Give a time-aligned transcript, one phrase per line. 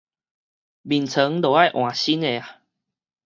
[0.83, 2.41] 眠床就愛換新的矣